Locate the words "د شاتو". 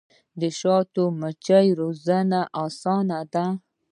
0.41-1.03